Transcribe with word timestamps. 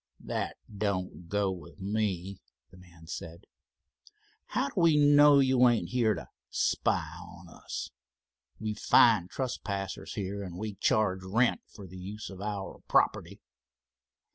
"That 0.23 0.57
don't 0.75 1.29
go 1.29 1.51
with 1.51 1.79
me," 1.79 2.39
the 2.71 2.77
man 2.77 3.05
said. 3.05 3.45
"How 4.47 4.69
do 4.69 4.81
we 4.81 4.95
know 4.97 5.37
that 5.37 5.45
you 5.45 5.67
ain't 5.69 5.89
here 5.89 6.15
to 6.15 6.27
spy 6.49 7.05
on 7.21 7.47
us? 7.47 7.91
We 8.59 8.73
fine 8.73 9.27
trespassers 9.27 10.13
here 10.15 10.41
and 10.41 10.57
we 10.57 10.73
charge 10.73 11.21
rent 11.23 11.61
for 11.67 11.85
the 11.85 11.99
use 11.99 12.31
of 12.31 12.41
our 12.41 12.79
property." 12.87 13.41